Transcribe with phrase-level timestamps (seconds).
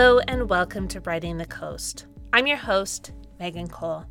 [0.00, 2.06] Hello, and welcome to Writing the Coast.
[2.32, 3.10] I'm your host,
[3.40, 4.04] Megan Cole.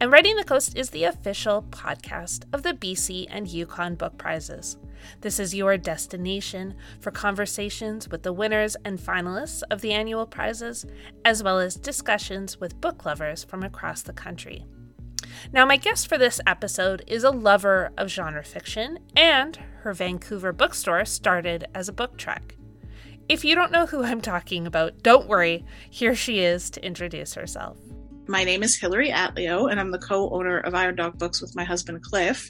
[0.00, 4.76] And Writing the Coast is the official podcast of the BC and Yukon Book Prizes.
[5.22, 10.86] This is your destination for conversations with the winners and finalists of the annual prizes,
[11.24, 14.64] as well as discussions with book lovers from across the country.
[15.52, 20.52] Now, my guest for this episode is a lover of genre fiction, and her Vancouver
[20.52, 22.55] bookstore started as a book truck.
[23.28, 27.34] If you don't know who I'm talking about, don't worry, here she is to introduce
[27.34, 27.76] herself.
[28.28, 31.64] My name is Hilary Atleo, and I'm the co-owner of Iron Dog Books with my
[31.64, 32.48] husband Cliff.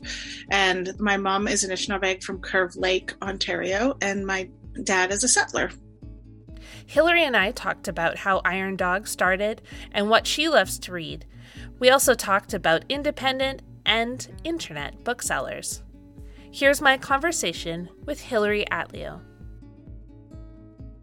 [0.50, 4.50] And my mom is an Anishinaabe from Curve Lake, Ontario, and my
[4.82, 5.70] dad is a settler.
[6.84, 11.24] Hilary and I talked about how Iron Dog started and what she loves to read.
[11.78, 15.82] We also talked about independent and internet booksellers.
[16.50, 19.22] Here's my conversation with Hilary Atleo.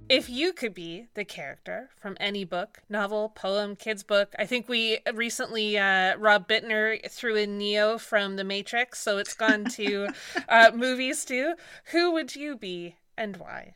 [0.09, 4.67] If you could be the character from any book, novel, poem, kids book, I think
[4.67, 10.09] we recently uh, Rob Bittner threw in Neo from The Matrix, so it's gone to
[10.49, 11.55] uh, movies too.
[11.91, 13.75] Who would you be and why?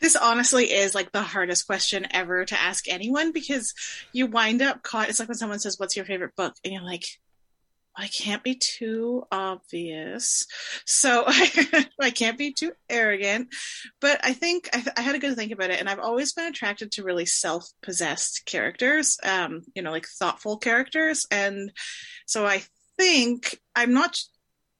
[0.00, 3.72] This honestly is like the hardest question ever to ask anyone because
[4.12, 5.08] you wind up caught.
[5.08, 7.04] It's like when someone says, "What's your favorite book?" and you're like,
[7.96, 10.46] I can't be too obvious.
[10.84, 13.48] So I, can't be too arrogant.
[14.00, 15.80] But I think I, I, had a good think about it.
[15.80, 20.58] And I've always been attracted to really self possessed characters, um, you know, like thoughtful
[20.58, 21.26] characters.
[21.30, 21.72] And
[22.26, 22.62] so I
[22.98, 24.18] think I'm not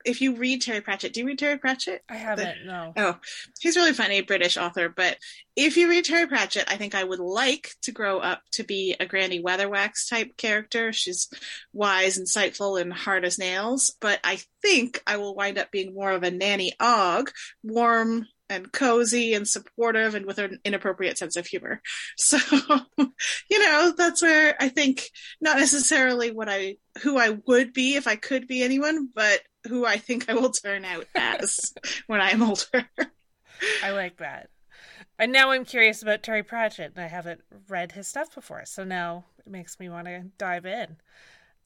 [0.06, 2.02] if you read Terry Pratchett, do you read Terry Pratchett?
[2.08, 2.92] I haven't, the, no.
[2.96, 3.18] Oh,
[3.60, 4.88] he's really funny, British author.
[4.88, 5.18] But
[5.56, 8.94] if you read Terry Pratchett, I think I would like to grow up to be
[8.98, 10.92] a Granny Weatherwax type character.
[10.92, 11.28] She's
[11.72, 13.94] wise, insightful, and hard as nails.
[14.00, 17.32] But I think I will wind up being more of a Nanny Ogg,
[17.64, 21.82] warm and cozy and supportive and with an inappropriate sense of humor.
[22.16, 22.38] So,
[23.50, 25.08] you know, that's where I think
[25.40, 29.86] not necessarily what I who I would be if I could be anyone, but who
[29.86, 31.72] I think I will turn out as
[32.06, 32.88] when I'm older.
[33.82, 34.50] I like that.
[35.18, 38.84] And now I'm curious about Terry Pratchett, and I haven't read his stuff before, so
[38.84, 40.96] now it makes me want to dive in.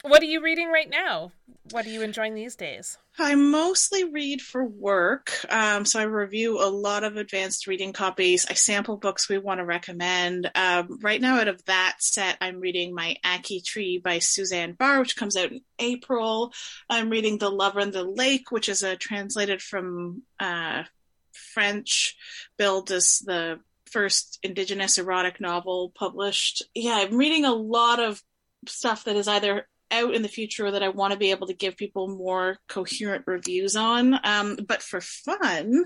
[0.02, 1.32] What are you reading right now?
[1.72, 2.96] What are you enjoying these days?
[3.18, 5.30] I mostly read for work.
[5.50, 8.46] Um, so I review a lot of advanced reading copies.
[8.48, 10.50] I sample books we want to recommend.
[10.54, 15.00] Um, right now, out of that set, I'm reading My Ackee Tree by Suzanne Barr,
[15.00, 16.54] which comes out in April.
[16.88, 20.84] I'm reading The Lover in the Lake, which is a translated from uh,
[21.32, 22.16] French,
[22.56, 26.62] billed as the first Indigenous erotic novel published.
[26.74, 28.22] Yeah, I'm reading a lot of
[28.66, 31.54] stuff that is either out in the future that I want to be able to
[31.54, 34.18] give people more coherent reviews on.
[34.24, 35.84] Um, but for fun,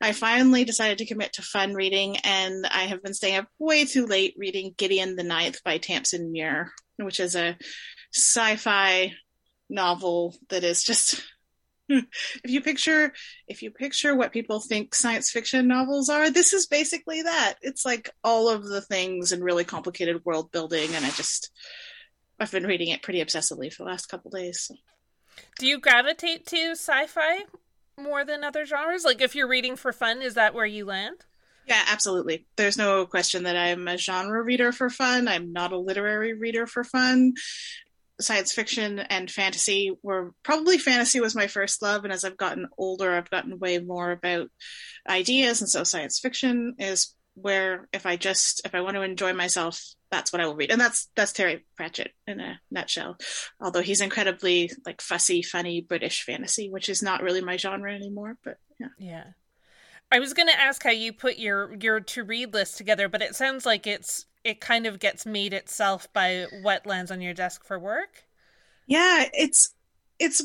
[0.00, 3.84] I finally decided to commit to fun reading, and I have been staying up way
[3.84, 7.56] too late reading Gideon the Ninth by Tamsyn Muir, which is a
[8.14, 9.12] sci-fi
[9.68, 11.24] novel that is just
[11.88, 12.04] if
[12.44, 13.12] you picture
[13.48, 17.84] if you picture what people think science fiction novels are this is basically that it's
[17.84, 21.50] like all of the things and really complicated world building and i just
[22.38, 24.62] I've been reading it pretty obsessively for the last couple days.
[24.62, 24.74] So.
[25.58, 27.44] Do you gravitate to sci-fi
[27.98, 29.04] more than other genres?
[29.04, 31.24] Like if you're reading for fun, is that where you land?
[31.66, 32.46] Yeah, absolutely.
[32.56, 35.26] There's no question that I'm a genre reader for fun.
[35.26, 37.34] I'm not a literary reader for fun.
[38.20, 42.68] Science fiction and fantasy were probably fantasy was my first love, and as I've gotten
[42.78, 44.48] older, I've gotten way more about
[45.06, 49.34] ideas, and so science fiction is where if I just if I want to enjoy
[49.34, 50.70] myself, that's what I will read.
[50.70, 53.16] And that's that's Terry Pratchett in a nutshell.
[53.60, 58.38] Although he's incredibly like fussy, funny British fantasy, which is not really my genre anymore.
[58.44, 58.88] But yeah.
[58.98, 59.24] Yeah.
[60.10, 63.34] I was gonna ask how you put your your to read list together, but it
[63.34, 67.64] sounds like it's it kind of gets made itself by what lands on your desk
[67.64, 68.24] for work.
[68.86, 69.74] Yeah, it's
[70.20, 70.44] it's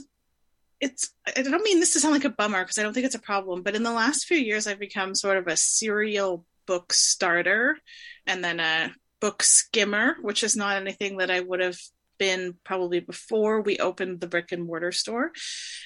[0.79, 3.15] it's I don't mean this to sound like a bummer because I don't think it's
[3.15, 6.91] a problem, but in the last few years I've become sort of a serial book
[6.93, 7.77] starter
[8.25, 8.91] and then a
[9.21, 11.77] book skimmer, which is not anything that I would have
[12.17, 15.31] been probably before we opened the brick and mortar store.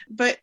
[0.10, 0.40] But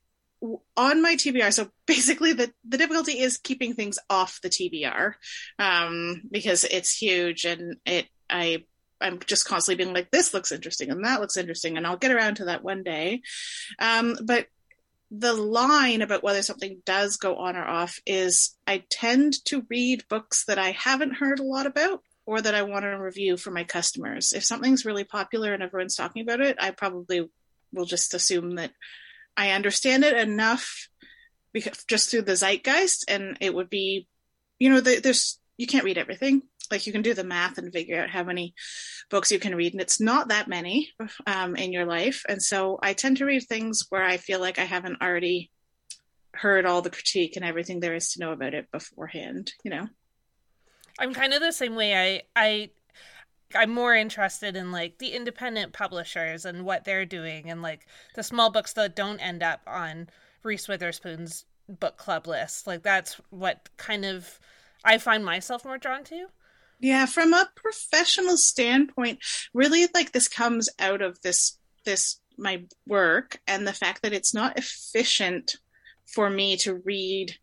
[0.76, 5.14] on my TBR, so basically the, the difficulty is keeping things off the TBR
[5.58, 8.64] um, because it's huge and it I
[9.00, 12.12] I'm just constantly being like this looks interesting and that looks interesting and I'll get
[12.12, 13.22] around to that one day.
[13.80, 14.46] Um, but
[15.10, 20.08] the line about whether something does go on or off is I tend to read
[20.08, 23.50] books that I haven't heard a lot about or that I want to review for
[23.50, 24.32] my customers.
[24.32, 27.28] If something's really popular and everyone's talking about it, I probably
[27.72, 28.70] will just assume that
[29.36, 30.88] I understand it enough
[31.52, 34.06] because just through the zeitgeist and it would be
[34.58, 36.42] you know there's you can't read everything.
[36.70, 38.54] Like you can do the math and figure out how many
[39.10, 40.90] books you can read and it's not that many
[41.26, 42.22] um, in your life.
[42.28, 45.50] And so i tend to read things where i feel like i haven't already
[46.34, 49.86] heard all the critique and everything there is to know about it beforehand you know
[50.98, 51.94] i'm kind of the same way.
[51.94, 52.70] I i
[53.54, 58.22] i'm more interested in like the independent publishers and what they're doing and like the
[58.22, 60.08] small books that don't end up on
[60.42, 62.66] reese witherspoon's book club list.
[62.66, 64.40] Like that's what kind of
[64.84, 66.26] i find myself more drawn to.
[66.80, 69.20] Yeah from a professional standpoint
[69.54, 74.34] really like this comes out of this this my work and the fact that it's
[74.34, 75.56] not efficient
[76.06, 77.36] for me to read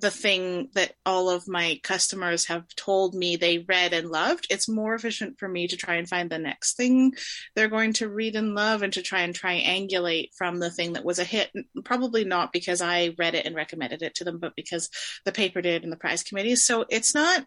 [0.00, 4.46] the thing that all of my customers have told me they read and loved.
[4.50, 7.14] It's more efficient for me to try and find the next thing
[7.54, 11.04] they're going to read and love and to try and triangulate from the thing that
[11.04, 11.50] was a hit.
[11.84, 14.90] Probably not because I read it and recommended it to them, but because
[15.24, 16.56] the paper did and the prize committee.
[16.56, 17.44] So it's not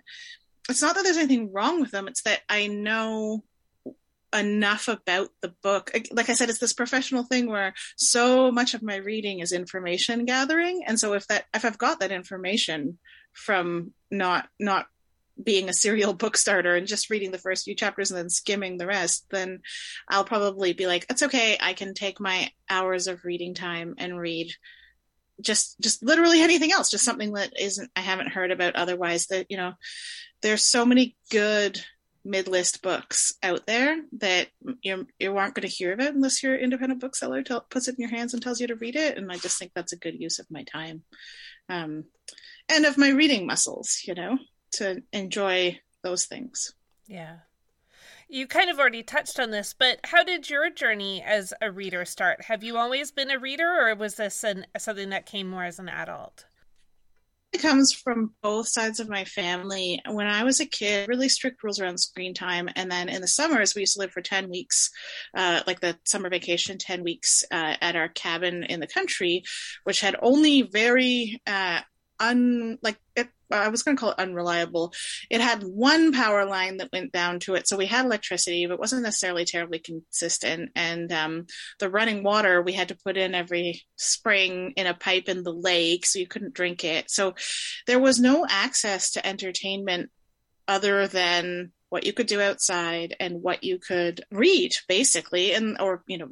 [0.70, 2.08] it's not that there's anything wrong with them.
[2.08, 3.44] It's that I know
[4.34, 5.92] enough about the book.
[6.12, 10.26] Like I said, it's this professional thing where so much of my reading is information
[10.26, 10.84] gathering.
[10.86, 12.98] And so if that if I've got that information
[13.34, 14.88] from not not
[15.42, 18.78] being a serial book starter and just reading the first few chapters and then skimming
[18.78, 19.62] the rest, then
[20.10, 24.20] I'll probably be like, it's okay, I can take my hours of reading time and
[24.20, 24.52] read
[25.42, 29.48] just just literally anything else, just something that isn't I haven't heard about otherwise that,
[29.50, 29.74] you know,
[30.42, 31.84] there's so many good
[32.24, 34.48] mid-list books out there that
[34.82, 37.96] you you aren't going to hear of it unless your independent bookseller tell, puts it
[37.96, 39.98] in your hands and tells you to read it and i just think that's a
[39.98, 41.02] good use of my time
[41.70, 42.04] um,
[42.70, 44.38] and of my reading muscles you know
[44.72, 46.74] to enjoy those things.
[47.08, 47.38] Yeah.
[48.30, 52.06] You kind of already touched on this but how did your journey as a reader
[52.06, 52.46] start?
[52.46, 55.80] Have you always been a reader or was this an, something that came more as
[55.80, 56.46] an adult
[57.54, 60.02] it comes from both sides of my family.
[60.08, 62.70] When I was a kid, really strict rules around screen time.
[62.76, 64.90] And then in the summers, we used to live for 10 weeks,
[65.36, 69.44] uh, like the summer vacation, 10 weeks uh, at our cabin in the country,
[69.84, 71.82] which had only very uh,
[72.22, 74.94] un like it, I was going to call it unreliable.
[75.30, 78.80] It had one power line that went down to it, so we had electricity, but
[78.80, 80.72] wasn't necessarily terribly consistent.
[80.76, 81.48] And um,
[81.80, 85.54] the running water we had to put in every spring in a pipe in the
[85.54, 87.12] lake, so you couldn't drink it.
[87.12, 87.36] So
[87.88, 90.10] there was no access to entertainment
[90.68, 96.04] other than what you could do outside and what you could read basically and or
[96.08, 96.30] you know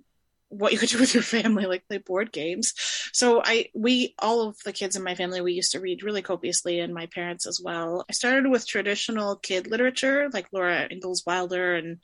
[0.49, 2.73] what you could do with your family, like play board games.
[3.13, 6.21] So I, we, all of the kids in my family, we used to read really
[6.21, 8.03] copiously, and my parents as well.
[8.09, 11.99] I started with traditional kid literature, like Laura Ingalls Wilder and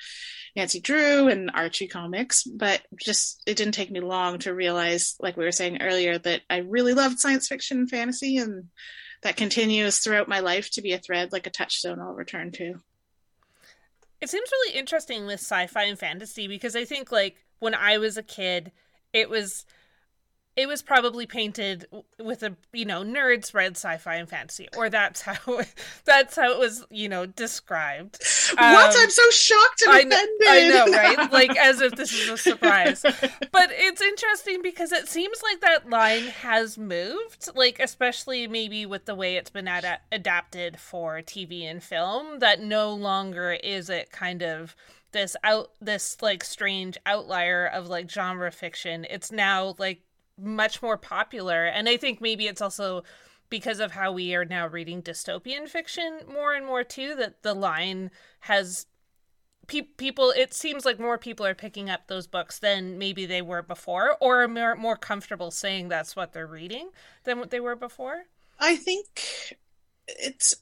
[0.56, 5.38] Nancy Drew and Archie comics, but just it didn't take me long to realize, like
[5.38, 8.65] we were saying earlier, that I really loved science fiction and fantasy, and
[9.24, 12.75] that continues throughout my life to be a thread, like a touchstone I'll return to.
[14.21, 18.18] It seems really interesting with sci-fi and fantasy because I think like when I was
[18.18, 18.72] a kid,
[19.13, 19.66] it was
[20.56, 21.86] it was probably painted
[22.18, 25.36] with a you know nerds read sci-fi and fantasy or that's how
[26.06, 28.19] that's how it was you know described.
[28.54, 28.62] What?
[28.62, 31.31] Um, i'm so shocked and I offended I know right?
[31.31, 33.04] Like as if this is a surprise.
[33.52, 39.06] But it's interesting because it seems like that line has moved like especially maybe with
[39.06, 44.12] the way it's been ad- adapted for tv and film that no longer is it
[44.12, 44.75] kind of
[45.15, 50.01] this out this like strange outlier of like genre fiction it's now like
[50.38, 51.63] much more popular.
[51.65, 53.03] And i think maybe it's also
[53.50, 57.53] because of how we are now reading dystopian fiction more and more too that the
[57.53, 58.88] line has
[59.67, 63.41] pe- people it seems like more people are picking up those books than maybe they
[63.41, 66.89] were before or are more, more comfortable saying that's what they're reading
[67.24, 68.25] than what they were before.
[68.60, 69.57] I think
[70.07, 70.55] it's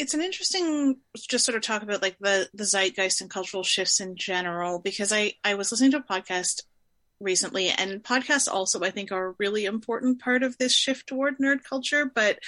[0.00, 0.96] it's an interesting
[1.28, 5.12] just sort of talk about like the the zeitgeist and cultural shifts in general because
[5.12, 6.62] I I was listening to a podcast
[7.20, 11.36] recently and podcasts also I think are a really important part of this shift toward
[11.36, 12.38] nerd culture but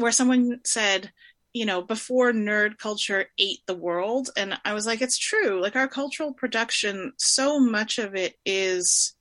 [0.00, 1.12] where someone said
[1.54, 5.62] you know before nerd culture ate the world and I was like it's true.
[5.62, 9.14] Like our cultural production so much of it is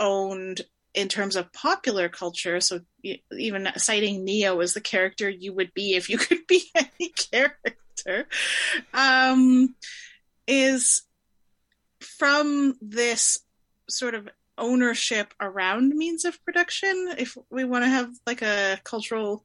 [0.00, 0.62] owned
[0.94, 2.80] in terms of popular culture, so
[3.36, 8.26] even citing Neo as the character you would be if you could be any character,
[8.94, 9.74] um,
[10.46, 11.02] is
[12.00, 13.38] from this
[13.88, 17.14] sort of ownership around means of production.
[17.18, 19.44] If we want to have like a cultural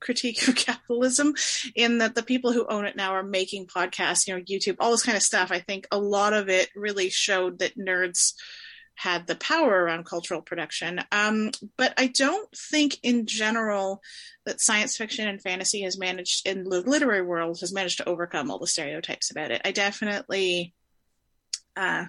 [0.00, 1.34] critique of capitalism,
[1.74, 4.90] in that the people who own it now are making podcasts, you know, YouTube, all
[4.90, 5.50] this kind of stuff.
[5.50, 8.34] I think a lot of it really showed that nerds
[8.94, 11.00] had the power around cultural production.
[11.10, 14.00] Um, but I don't think, in general,
[14.44, 18.50] that science fiction and fantasy has managed, in the literary world, has managed to overcome
[18.50, 19.62] all the stereotypes about it.
[19.64, 20.74] I definitely.
[21.74, 22.04] Uh,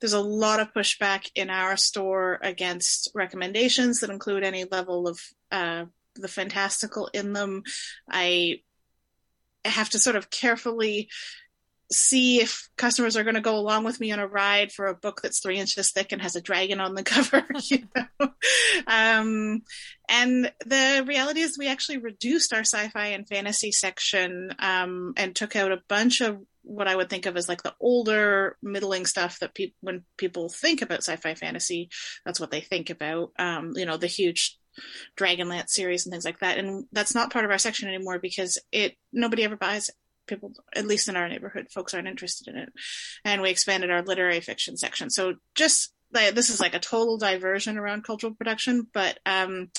[0.00, 5.20] there's a lot of pushback in our store against recommendations that include any level of
[5.52, 5.84] uh,
[6.16, 7.62] the fantastical in them.
[8.10, 8.56] I
[9.64, 11.08] have to sort of carefully
[11.92, 14.94] see if customers are going to go along with me on a ride for a
[14.94, 18.28] book that's three inches thick and has a dragon on the cover you know
[18.86, 19.62] um,
[20.08, 25.56] and the reality is we actually reduced our sci-fi and fantasy section um, and took
[25.56, 29.38] out a bunch of what i would think of as like the older middling stuff
[29.40, 31.90] that people when people think about sci-fi fantasy
[32.24, 34.58] that's what they think about um, you know the huge
[35.16, 36.58] Dragonlance series and things like that.
[36.58, 39.94] And that's not part of our section anymore because it nobody ever buys it
[40.26, 42.72] people, at least in our neighborhood, folks aren't interested in it.
[43.24, 45.10] And we expanded our literary fiction section.
[45.10, 49.70] So just like, this is like a total diversion around cultural production, but um,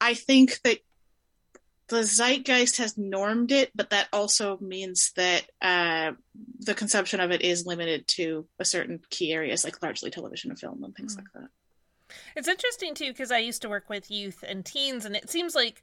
[0.00, 0.78] I think that
[1.88, 6.12] the zeitgeist has normed it, but that also means that uh,
[6.60, 10.58] the consumption of it is limited to a certain key areas, like largely television and
[10.58, 11.18] film and things mm.
[11.18, 11.48] like that.
[12.36, 15.54] It's interesting too because I used to work with youth and teens, and it seems
[15.54, 15.82] like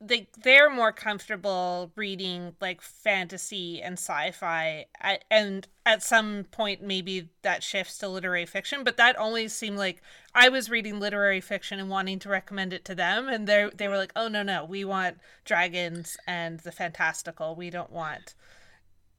[0.00, 4.86] they they're more comfortable reading like fantasy and sci-fi.
[5.00, 9.76] At, and at some point maybe that shifts to literary fiction but that always seemed
[9.76, 10.00] like
[10.34, 13.88] i was reading literary fiction and wanting to recommend it to them and they they
[13.88, 17.54] were like oh no no we want dragons and the fantastical.
[17.54, 18.34] We don't want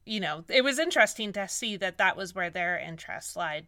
[0.05, 3.67] you know it was interesting to see that that was where their interests lied.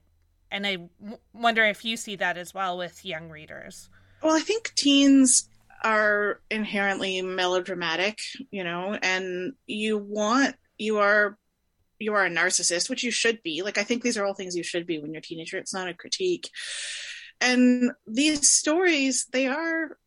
[0.49, 3.89] And I w- wonder if you see that as well with young readers.
[4.21, 5.49] Well i think teens
[5.83, 8.19] are inherently melodramatic,
[8.51, 11.37] you know, and you want you are
[11.99, 13.61] you are a narcissist, which you should be.
[13.61, 15.57] Like I think these are all things you should be when you're a teenager.
[15.57, 16.49] It's not a critique.
[17.39, 19.97] And these stories, they are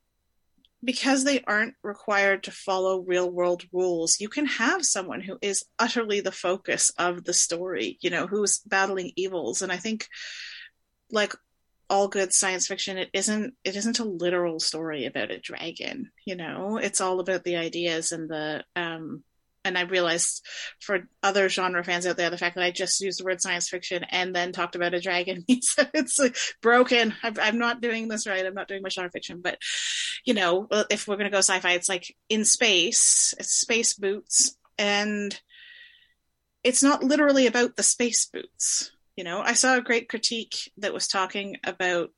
[0.85, 5.65] because they aren't required to follow real world rules, you can have someone who is
[5.79, 9.63] utterly the focus of the story, you know, who's battling evils.
[9.63, 10.07] And I think
[11.11, 11.35] like
[11.89, 16.35] all good science fiction it isn't it isn't a literal story about a dragon you
[16.35, 19.23] know it's all about the ideas and the um
[19.67, 20.47] and I realized
[20.81, 23.69] for other genre fans out there, the fact that I just used the word science
[23.69, 27.15] fiction and then talked about a dragon means it's like broken.
[27.23, 28.47] I'm, I'm, not doing this right.
[28.47, 29.41] I'm not doing my genre fiction.
[29.43, 29.59] But,
[30.25, 33.95] you know, if we're going to go sci fi, it's like in space, it's space
[33.95, 34.57] boots.
[34.79, 35.39] And
[36.63, 38.93] it's not literally about the space boots.
[39.17, 42.11] You know, I saw a great critique that was talking about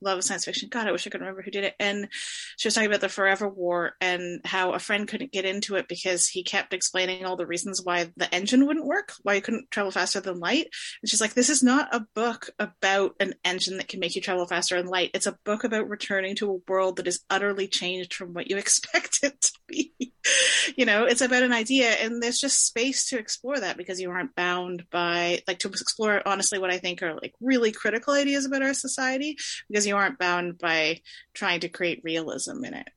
[0.00, 0.68] love of science fiction.
[0.70, 1.74] God, I wish I could remember who did it.
[1.80, 2.08] And
[2.56, 5.88] she was talking about the Forever War and how a friend couldn't get into it
[5.88, 9.70] because he kept explaining all the reasons why the engine wouldn't work, why you couldn't
[9.70, 10.68] travel faster than light.
[11.02, 14.22] And she's like, this is not a book about an engine that can make you
[14.22, 15.10] travel faster than light.
[15.14, 18.56] It's a book about returning to a world that is utterly changed from what you
[18.58, 20.05] expect it to be.
[20.76, 24.10] you know, it's about an idea and there's just space to explore that because you
[24.10, 28.44] aren't bound by like to explore honestly what I think are like really critical ideas
[28.44, 29.36] about our society
[29.68, 31.00] because you aren't bound by
[31.34, 32.88] trying to create realism in it.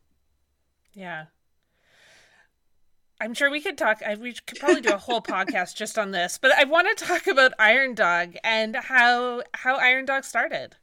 [0.94, 1.26] Yeah.
[3.22, 4.02] I'm sure we could talk.
[4.06, 7.06] I, we could probably do a whole podcast just on this, but I want to
[7.06, 10.78] talk about Iron Dog and how how Iron Dog started.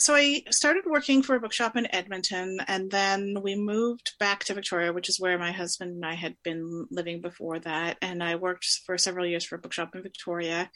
[0.00, 4.54] So I started working for a bookshop in Edmonton, and then we moved back to
[4.54, 7.98] Victoria, which is where my husband and I had been living before that.
[8.00, 10.70] And I worked for several years for a bookshop in Victoria.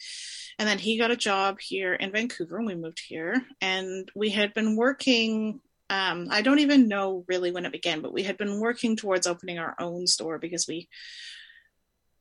[0.58, 3.34] And then he got a job here in Vancouver, and we moved here.
[3.62, 8.12] And we had been working um, I don't even know really when it began, but
[8.12, 10.88] we had been working towards opening our own store because we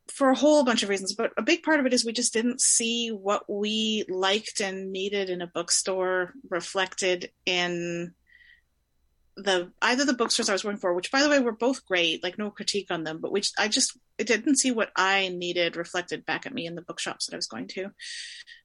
[0.08, 2.32] for a whole bunch of reasons, but a big part of it is we just
[2.32, 8.14] didn't see what we liked and needed in a bookstore reflected in
[9.36, 12.22] the either the bookstores I was working for, which by the way were both great,
[12.22, 15.76] like no critique on them, but which I just it didn't see what I needed
[15.76, 17.90] reflected back at me in the bookshops that I was going to.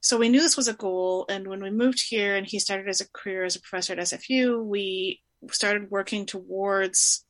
[0.02, 2.88] So we knew this was a goal, and when we moved here and he started
[2.88, 7.26] as a career as a professor at SFU, we started working towards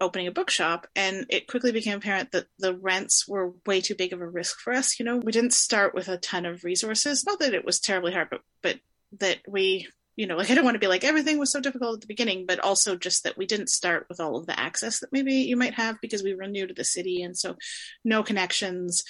[0.00, 4.12] opening a bookshop and it quickly became apparent that the rents were way too big
[4.12, 5.16] of a risk for us you know?
[5.16, 7.24] We didn't start with a ton of resources.
[7.24, 8.80] Not that it was terribly hard but but
[9.20, 11.96] that we you know like i don't want to be like everything was so difficult
[11.96, 15.00] at the beginning but also just that we didn't start with all of the access
[15.00, 17.56] that maybe you might have because we were new to the city and so
[18.04, 19.04] no connections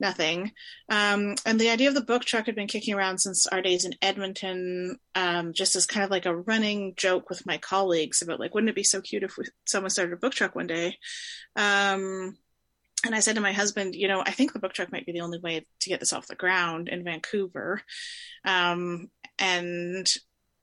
[0.00, 0.52] nothing.
[0.88, 3.84] Um, and the idea of the book truck had been kicking around since our days
[3.84, 8.40] in Edmonton, um, just as kind of like a running joke with my colleagues about
[8.40, 10.96] like, wouldn't it be so cute if we, someone started a book truck one day?
[11.56, 12.36] Um,
[13.04, 15.12] and I said to my husband, you know, I think the book truck might be
[15.12, 17.82] the only way to get this off the ground in Vancouver.
[18.44, 20.06] Um, and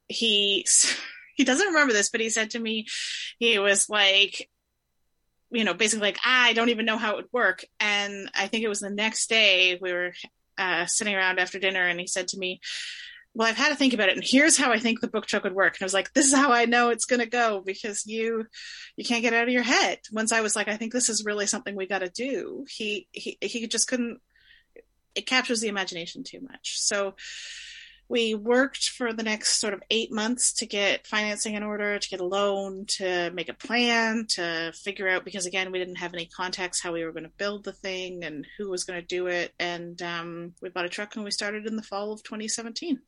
[0.07, 0.65] he
[1.35, 2.87] he doesn't remember this, but he said to me,
[3.39, 4.49] he was like,
[5.55, 7.65] you know, basically like, ah, I don't even know how it would work.
[7.79, 10.13] And I think it was the next day we were
[10.57, 12.61] uh, sitting around after dinner, and he said to me,
[13.33, 15.43] well, I've had to think about it, and here's how I think the book truck
[15.43, 15.75] would work.
[15.75, 18.45] And I was like, this is how I know it's going to go because you,
[18.95, 19.99] you can't get out of your head.
[20.13, 22.65] Once I was like, I think this is really something we got to do.
[22.69, 24.21] He, he, he just couldn't.
[25.15, 26.79] It captures the imagination too much.
[26.79, 27.15] So,
[28.07, 32.09] we worked for the next sort of eight months to get financing in order, to
[32.09, 36.13] get a loan, to make a plan, to figure out because again we didn't have
[36.13, 39.05] any contacts how we were going to build the thing and who was going to
[39.05, 39.53] do it.
[39.59, 43.01] And um, we bought a truck and we started in the fall of 2017.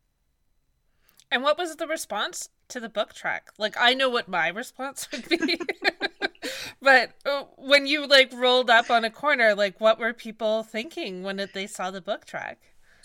[1.29, 3.51] And what was the response to the book truck?
[3.59, 5.59] Like I know what my response would be.
[6.81, 11.21] but uh, when you like rolled up on a corner, like what were people thinking
[11.21, 12.57] when they saw the book truck?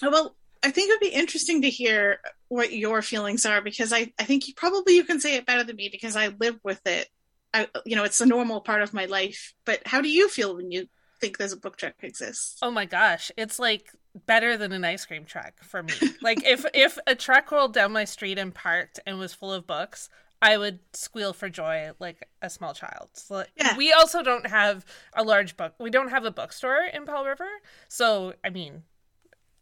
[0.03, 3.93] Oh, well, I think it would be interesting to hear what your feelings are because
[3.93, 6.59] I, I think you probably you can say it better than me because I live
[6.63, 7.09] with it.
[7.55, 9.55] I, you know, it's a normal part of my life.
[9.65, 10.87] But how do you feel when you
[11.21, 12.59] think there's a book truck exists?
[12.63, 13.91] Oh my gosh, it's like
[14.27, 15.95] better than an ice cream truck for me.
[16.23, 19.67] like if if a truck rolled down my street and parked and was full of
[19.67, 20.09] books,
[20.43, 23.11] I would squeal for joy like a small child.
[23.15, 23.77] So yeah.
[23.77, 25.75] We also don't have a large book.
[25.79, 27.49] We don't have a bookstore in Powell River.
[27.89, 28.83] So, I mean,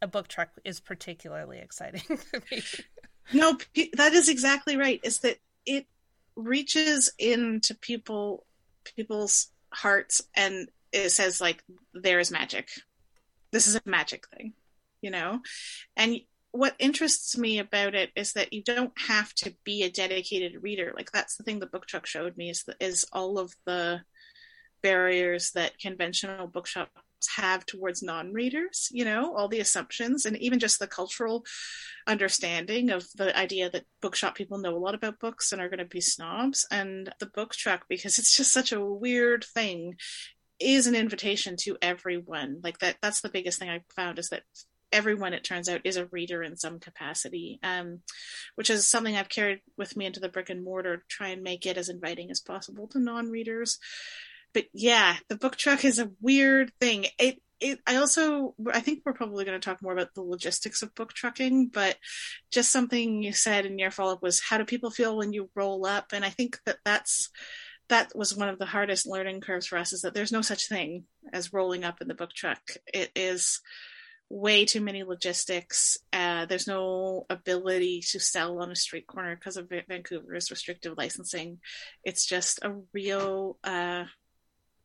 [0.02, 2.02] a book truck is particularly exciting.
[3.33, 3.57] No,
[3.95, 5.00] that is exactly right.
[5.02, 5.87] Is that it
[6.37, 8.45] reaches into people
[8.85, 11.62] people's hearts and it says like
[11.95, 12.69] there is magic.
[13.52, 14.54] This is a magic thing,
[15.00, 15.40] you know?
[15.97, 16.21] And
[16.52, 20.92] what interests me about it is that you don't have to be a dedicated reader.
[20.97, 24.00] Like that's the thing the book truck showed me is the, is all of the
[24.83, 26.90] barriers that conventional bookshop
[27.37, 31.45] have towards non-readers you know all the assumptions and even just the cultural
[32.07, 35.79] understanding of the idea that bookshop people know a lot about books and are going
[35.79, 36.67] to be snobs.
[36.71, 39.97] And the book truck because it's just such a weird thing
[40.59, 42.61] is an invitation to everyone.
[42.62, 44.43] Like that that's the biggest thing i found is that
[44.93, 48.00] everyone it turns out is a reader in some capacity um,
[48.56, 51.65] which is something i've carried with me into the brick and mortar try and make
[51.65, 53.78] it as inviting as possible to non-readers
[54.54, 57.06] but yeah, the book truck is a weird thing.
[57.19, 60.82] It it, I also I think we're probably going to talk more about the logistics
[60.82, 61.97] of book trucking, but
[62.50, 65.50] just something you said in your follow up was how do people feel when you
[65.54, 66.06] roll up?
[66.13, 67.30] And I think that that's
[67.91, 70.69] that was one of the hardest learning curves for us is that there's no such
[70.69, 72.60] thing as rolling up in the book truck.
[72.86, 73.60] It is
[74.30, 75.99] way too many logistics.
[76.13, 81.58] Uh, there's no ability to sell on a street corner because of Vancouver's restrictive licensing.
[82.04, 84.04] It's just a real uh,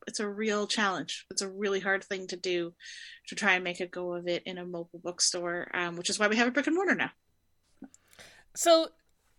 [0.06, 1.26] it's a real challenge.
[1.30, 2.72] It's a really hard thing to do
[3.28, 6.18] to try and make a go of it in a mobile bookstore, um, which is
[6.18, 7.10] why we have a brick and mortar now.
[8.54, 8.88] So,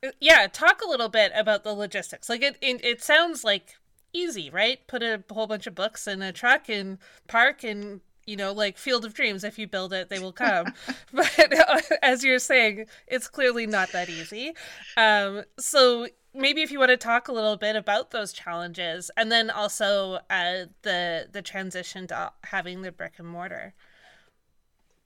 [0.06, 2.30] uh, yeah, talk a little bit about the logistics.
[2.30, 3.76] Like it, it, it sounds like
[4.14, 4.86] easy, right?
[4.88, 8.78] Put a whole bunch of books in a truck and park and you know, like
[8.78, 9.44] Field of Dreams.
[9.46, 10.74] If you build it, they will come.
[11.14, 14.54] but uh, as you're saying, it's clearly not that easy.
[14.98, 19.32] Um, so maybe if you want to talk a little bit about those challenges and
[19.32, 23.74] then also uh, the the transition to having the brick and mortar.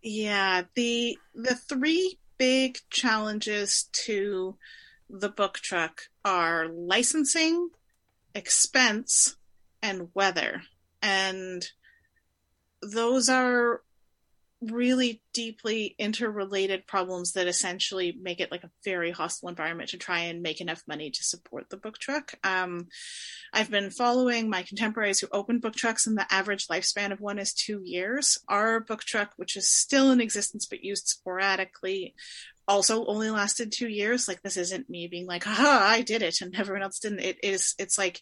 [0.02, 4.58] Yeah the the three big challenges to
[5.10, 7.70] the book truck are licensing
[8.34, 9.36] expense
[9.82, 10.64] and weather.
[11.02, 11.68] And
[12.82, 13.82] those are
[14.62, 20.20] really deeply interrelated problems that essentially make it like a very hostile environment to try
[20.20, 22.34] and make enough money to support the book truck.
[22.44, 22.88] Um,
[23.52, 27.40] I've been following my contemporaries who open book trucks, and the average lifespan of one
[27.40, 28.38] is two years.
[28.48, 32.14] Our book truck, which is still in existence but used sporadically,
[32.68, 34.28] also only lasted two years.
[34.28, 37.20] Like this isn't me being like, "Ha, I did it," and everyone else didn't.
[37.20, 37.74] It is.
[37.80, 38.22] It's like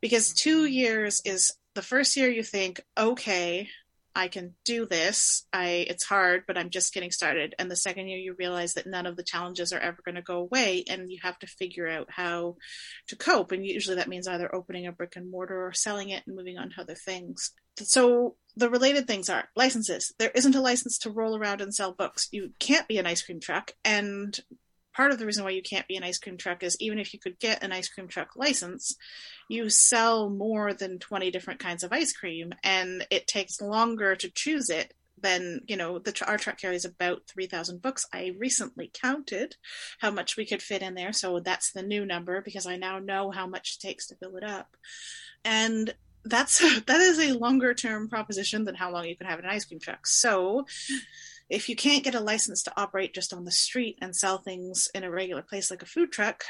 [0.00, 3.68] because two years is the first year you think, okay,
[4.18, 5.46] I can do this.
[5.52, 7.54] I it's hard, but I'm just getting started.
[7.56, 10.22] And the second year you realize that none of the challenges are ever going to
[10.22, 12.56] go away and you have to figure out how
[13.06, 13.52] to cope.
[13.52, 16.58] And usually that means either opening a brick and mortar or selling it and moving
[16.58, 17.52] on to other things.
[17.80, 20.12] So the related things are licenses.
[20.18, 22.26] There isn't a license to roll around and sell books.
[22.32, 24.36] You can't be an ice cream truck and
[24.98, 27.14] part of the reason why you can't be an ice cream truck is even if
[27.14, 28.96] you could get an ice cream truck license,
[29.48, 34.28] you sell more than 20 different kinds of ice cream and it takes longer to
[34.28, 38.06] choose it than you know the our truck carries about 3000 books.
[38.12, 39.54] I recently counted
[40.00, 42.98] how much we could fit in there so that's the new number because i now
[42.98, 44.76] know how much it takes to fill it up.
[45.44, 49.46] And that's that is a longer term proposition than how long you can have an
[49.46, 50.08] ice cream truck.
[50.08, 50.66] So
[51.48, 54.88] if you can't get a license to operate just on the street and sell things
[54.94, 56.44] in a regular place like a food truck,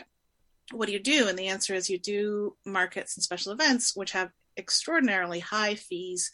[0.73, 1.29] what do you do?
[1.29, 6.31] And the answer is you do markets and special events, which have extraordinarily high fees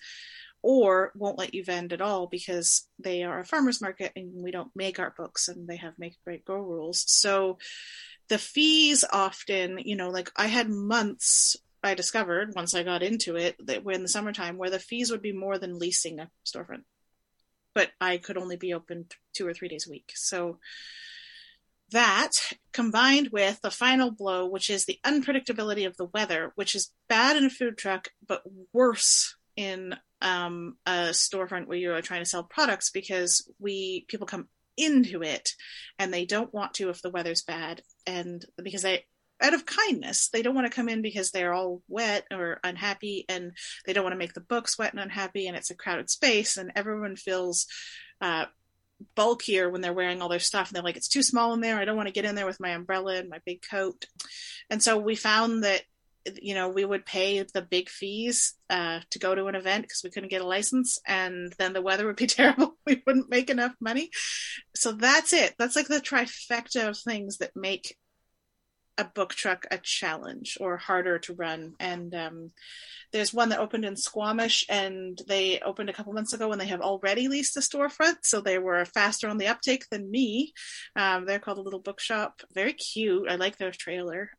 [0.63, 4.51] or won't let you vend at all because they are a farmer's market and we
[4.51, 7.05] don't make our books and they have make great go rules.
[7.07, 7.59] So
[8.29, 13.37] the fees often, you know, like I had months I discovered once I got into
[13.37, 16.31] it that were in the summertime where the fees would be more than leasing a
[16.47, 16.85] storefront.
[17.75, 20.13] But I could only be open two or three days a week.
[20.15, 20.59] So
[21.91, 22.31] that
[22.73, 27.37] combined with the final blow, which is the unpredictability of the weather, which is bad
[27.37, 32.29] in a food truck, but worse in um, a storefront where you are trying to
[32.29, 35.51] sell products because we people come into it
[35.99, 39.05] and they don't want to if the weather's bad and because they
[39.43, 43.25] out of kindness they don't want to come in because they're all wet or unhappy
[43.29, 43.53] and
[43.85, 46.57] they don't want to make the books wet and unhappy and it's a crowded space
[46.57, 47.67] and everyone feels
[48.21, 48.45] uh,
[49.17, 51.79] bulkier when they're wearing all their stuff and they're like it's too small in there
[51.79, 54.07] i don't want to get in there with my umbrella and my big coat
[54.71, 55.83] and so we found that
[56.41, 60.03] you know, we would pay the big fees uh, to go to an event because
[60.03, 62.77] we couldn't get a license, and then the weather would be terrible.
[62.87, 64.11] We wouldn't make enough money.
[64.75, 65.55] So that's it.
[65.59, 67.97] That's like the trifecta of things that make
[68.97, 71.75] a book truck a challenge or harder to run.
[71.81, 72.51] And um,
[73.13, 76.67] there's one that opened in Squamish, and they opened a couple months ago, and they
[76.67, 80.53] have already leased a storefront, so they were faster on the uptake than me.
[80.97, 82.43] Um, they're called a Little Bookshop.
[82.55, 83.29] Very cute.
[83.29, 84.31] I like their trailer.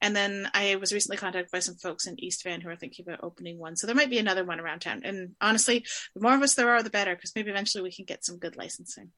[0.00, 3.04] And then I was recently contacted by some folks in East Van who are thinking
[3.06, 3.76] about opening one.
[3.76, 5.02] So there might be another one around town.
[5.04, 8.04] And honestly, the more of us there are, the better, because maybe eventually we can
[8.04, 9.10] get some good licensing.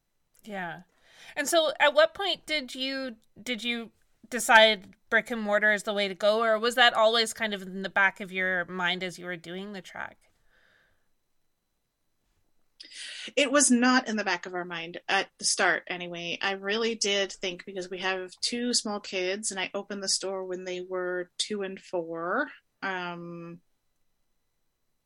[0.44, 0.80] Yeah.
[1.37, 3.90] And so at what point did you did you
[4.30, 7.62] decide brick and mortar is the way to go, or was that always kind of
[7.62, 10.16] in the back of your mind as you were doing the track?
[13.37, 16.38] It was not in the back of our mind at the start, anyway.
[16.42, 20.44] I really did think because we have two small kids, and I opened the store
[20.44, 22.48] when they were two and four.
[22.82, 23.60] Um,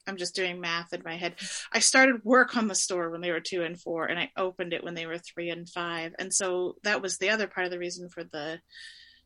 [0.07, 1.35] I'm just doing math in my head.
[1.73, 4.73] I started work on the store when they were two and four, and I opened
[4.73, 6.15] it when they were three and five.
[6.19, 8.61] And so that was the other part of the reason for the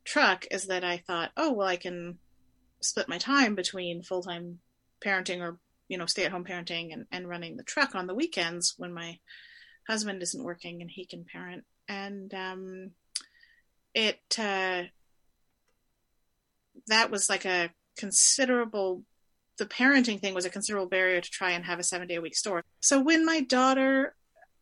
[0.04, 2.18] truck is that I thought, oh, well, I can
[2.80, 4.58] split my time between full time
[5.04, 8.14] parenting or, you know, stay at home parenting and, and running the truck on the
[8.14, 9.18] weekends when my
[9.88, 11.64] husband isn't working and he can parent.
[11.88, 12.90] And um,
[13.94, 14.84] it, uh,
[16.88, 19.04] that was like a considerable
[19.58, 22.20] the parenting thing was a considerable barrier to try and have a seven day a
[22.20, 22.64] week store.
[22.80, 24.14] So when my daughter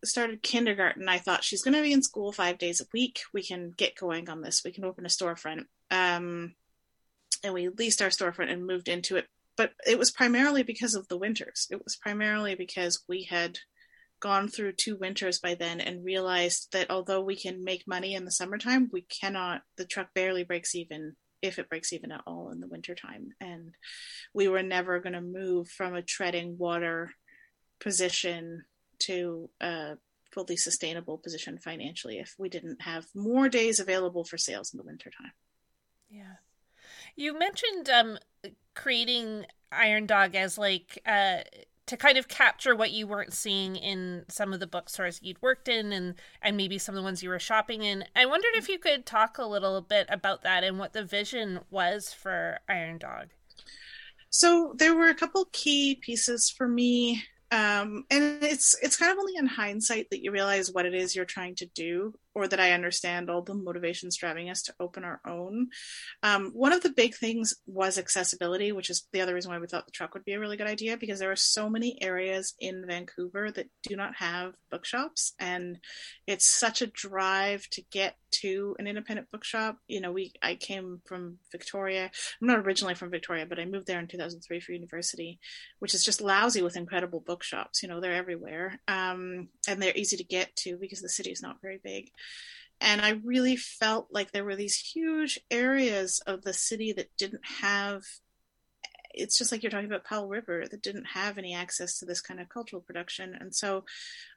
[0.05, 3.21] started kindergarten, I thought she's going to be in school five days a week.
[3.33, 4.63] We can get going on this.
[4.65, 5.65] We can open a storefront.
[5.91, 6.55] Um,
[7.43, 9.27] and we leased our storefront and moved into it.
[9.57, 11.67] But it was primarily because of the winters.
[11.71, 13.59] It was primarily because we had
[14.21, 18.25] gone through two winters by then and realized that although we can make money in
[18.25, 22.51] the summertime, we cannot, the truck barely breaks even if it breaks even at all
[22.51, 23.29] in the wintertime.
[23.41, 23.75] And
[24.35, 27.13] we were never going to move from a treading water
[27.81, 28.65] position
[29.01, 29.97] to a
[30.33, 34.85] fully sustainable position financially if we didn't have more days available for sales in the
[34.85, 35.33] wintertime.
[36.09, 36.37] Yeah.
[37.17, 38.19] You mentioned um,
[38.75, 41.39] creating Iron Dog as like uh,
[41.87, 45.69] to kind of capture what you weren't seeing in some of the bookstores you'd worked
[45.69, 48.05] in and and maybe some of the ones you were shopping in.
[48.15, 51.61] I wondered if you could talk a little bit about that and what the vision
[51.71, 53.31] was for Iron Dog.
[54.31, 59.19] So there were a couple key pieces for me um, and it's it's kind of
[59.19, 62.61] only in hindsight that you realize what it is you're trying to do or that
[62.61, 65.69] I understand all the motivations driving us to open our own.
[66.23, 69.67] Um, one of the big things was accessibility, which is the other reason why we
[69.67, 72.55] thought the truck would be a really good idea because there are so many areas
[72.61, 75.79] in Vancouver that do not have bookshops, and
[76.27, 79.79] it's such a drive to get to an independent bookshop.
[79.89, 82.11] You know, we I came from Victoria.
[82.41, 85.41] I'm not originally from Victoria, but I moved there in 2003 for university,
[85.81, 87.83] which is just lousy with incredible bookshops.
[87.83, 91.43] You know, they're everywhere, um, and they're easy to get to because the city is
[91.43, 92.11] not very big.
[92.81, 97.45] And I really felt like there were these huge areas of the city that didn't
[97.45, 98.03] have
[99.15, 102.21] it's just like you're talking about Powell River that didn't have any access to this
[102.21, 103.37] kind of cultural production.
[103.39, 103.85] And so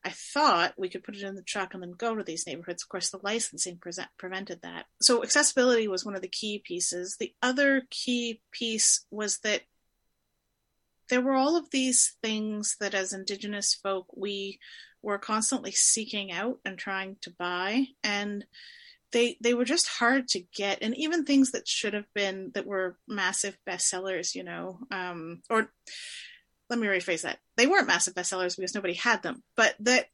[0.03, 2.83] I thought we could put it in the truck and then go to these neighborhoods.
[2.83, 4.85] Of course, the licensing present, prevented that.
[5.01, 7.17] So accessibility was one of the key pieces.
[7.19, 9.61] The other key piece was that
[11.09, 14.59] there were all of these things that as Indigenous folk we
[15.03, 18.45] were constantly seeking out and trying to buy and
[19.11, 22.65] they they were just hard to get and even things that should have been that
[22.65, 25.69] were massive bestsellers you know um, or
[26.69, 30.07] let me rephrase that they weren't massive bestsellers because nobody had them but that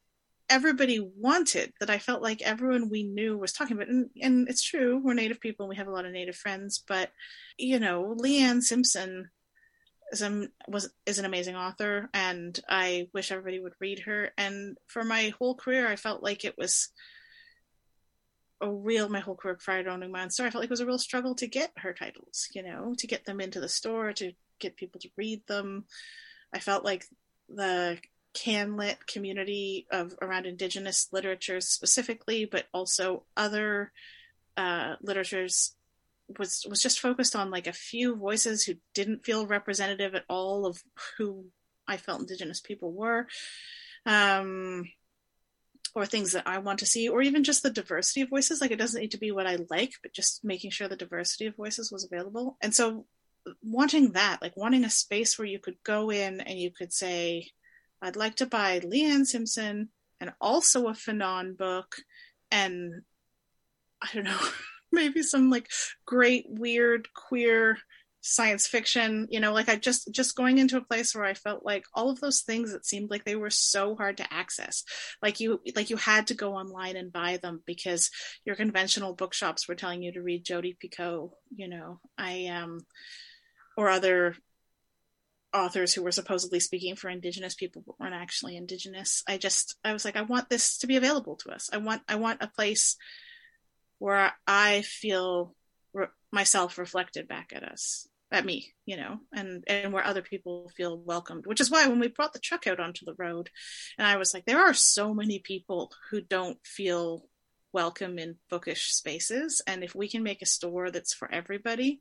[0.50, 3.88] everybody wanted that I felt like everyone we knew was talking about.
[3.88, 6.84] And, and it's true, we're Native people and we have a lot of Native friends,
[6.88, 7.12] but
[7.58, 9.30] you know, Leanne Simpson
[10.12, 14.32] is, a, was, is an amazing author and I wish everybody would read her.
[14.38, 16.90] And for my whole career, I felt like it was
[18.62, 20.72] a real, my whole career prior to owning my own store, I felt like it
[20.72, 23.70] was a real struggle to get her titles, you know, to get them into the
[23.70, 25.86] store, to get people to read them.
[26.54, 27.06] I felt like
[27.48, 28.00] the
[28.34, 33.92] CanLit community of around Indigenous literature specifically, but also other
[34.58, 35.76] uh, literatures
[36.38, 40.66] was was just focused on like a few voices who didn't feel representative at all
[40.66, 40.82] of
[41.18, 41.46] who
[41.88, 43.28] I felt Indigenous people were,
[44.06, 44.86] um,
[45.96, 48.62] or things that I want to see, or even just the diversity of voices.
[48.62, 51.48] Like it doesn't need to be what I like, but just making sure the diversity
[51.48, 52.58] of voices was available.
[52.62, 53.06] And so,
[53.64, 57.50] wanting that, like wanting a space where you could go in and you could say,
[58.02, 59.90] I'd like to buy Leanne Simpson
[60.22, 61.98] and also a Fanon book
[62.52, 63.02] and
[64.02, 64.40] I don't know,
[64.92, 65.70] maybe some like
[66.06, 67.78] great weird queer
[68.22, 71.66] science fiction, you know, like I just just going into a place where I felt
[71.66, 74.84] like all of those things that seemed like they were so hard to access.
[75.22, 78.12] Like you like you had to go online and buy them because
[78.46, 82.00] your conventional bookshops were telling you to read Jodi Picoult, you know.
[82.18, 82.80] I um
[83.78, 84.36] or other
[85.54, 89.94] authors who were supposedly speaking for indigenous people but weren't actually indigenous i just i
[89.94, 92.48] was like i want this to be available to us i want i want a
[92.48, 92.98] place
[94.00, 95.56] where i feel
[95.94, 100.72] re- myself reflected back at us at me you know and and where other people
[100.76, 103.50] feel welcomed which is why when we brought the truck out onto the road
[103.98, 107.26] and i was like there are so many people who don't feel
[107.72, 112.00] welcome in bookish spaces and if we can make a store that's for everybody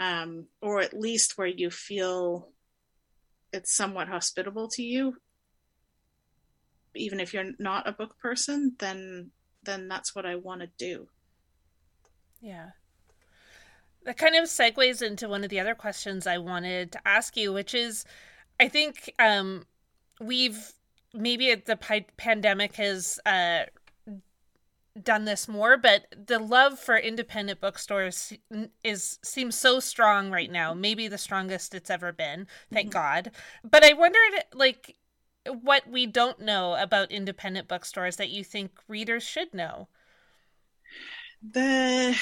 [0.00, 2.50] um, or at least where you feel
[3.52, 5.14] it's somewhat hospitable to you
[6.94, 9.30] even if you're not a book person then
[9.68, 11.08] then that's what i want to do
[12.40, 12.70] yeah
[14.04, 17.52] that kind of segues into one of the other questions i wanted to ask you
[17.52, 18.04] which is
[18.58, 19.66] i think um
[20.20, 20.72] we've
[21.12, 21.76] maybe the
[22.16, 23.64] pandemic has uh
[25.02, 28.32] done this more, but the love for independent bookstores
[28.82, 30.74] is seems so strong right now.
[30.74, 32.46] Maybe the strongest it's ever been.
[32.72, 32.98] Thank mm-hmm.
[32.98, 33.30] God.
[33.64, 34.96] But I wondered, like,
[35.48, 39.88] what we don't know about independent bookstores that you think readers should know.
[41.42, 42.18] The,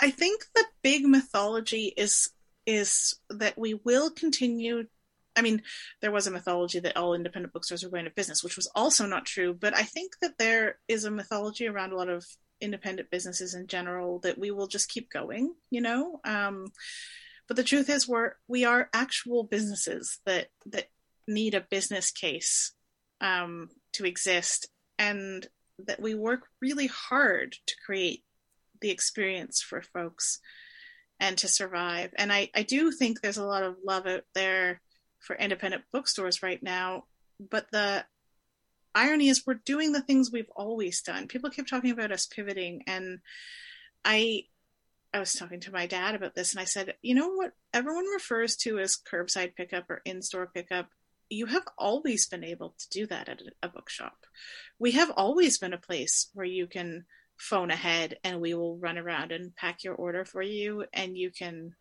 [0.00, 2.30] I think the big mythology is
[2.66, 4.84] is that we will continue
[5.36, 5.62] I mean,
[6.00, 9.06] there was a mythology that all independent bookstores were going to business, which was also
[9.06, 9.54] not true.
[9.54, 12.26] But I think that there is a mythology around a lot of
[12.60, 16.20] independent businesses in general that we will just keep going, you know.
[16.24, 16.66] Um,
[17.46, 20.88] but the truth is, we're we are actual businesses that that
[21.30, 22.72] need a business case
[23.20, 25.46] um, to exist, and
[25.86, 28.24] that we work really hard to create
[28.80, 30.40] the experience for folks
[31.18, 32.12] and to survive.
[32.16, 34.80] And I I do think there's a lot of love out there
[35.20, 37.04] for independent bookstores right now.
[37.38, 38.04] But the
[38.94, 41.28] irony is we're doing the things we've always done.
[41.28, 43.20] People keep talking about us pivoting and
[44.04, 44.44] I
[45.12, 48.06] I was talking to my dad about this and I said, you know what everyone
[48.06, 50.88] refers to as curbside pickup or in-store pickup,
[51.30, 54.16] you have always been able to do that at a bookshop.
[54.78, 57.04] We have always been a place where you can
[57.38, 61.30] phone ahead and we will run around and pack your order for you and you
[61.30, 61.74] can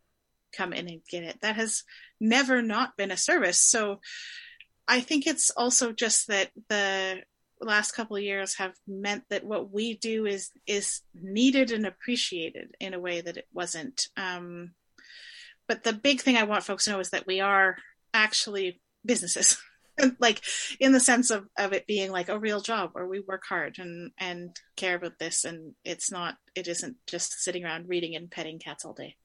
[0.56, 1.42] come in and get it.
[1.42, 1.84] That has
[2.20, 3.60] never not been a service.
[3.60, 4.00] So
[4.88, 7.22] I think it's also just that the
[7.60, 12.76] last couple of years have meant that what we do is is needed and appreciated
[12.80, 14.08] in a way that it wasn't.
[14.16, 14.72] Um,
[15.68, 17.78] but the big thing I want folks to know is that we are
[18.14, 19.58] actually businesses.
[20.20, 20.42] like
[20.80, 23.78] in the sense of, of it being like a real job where we work hard
[23.80, 28.32] and and care about this and it's not it isn't just sitting around reading and
[28.32, 29.18] petting cats all day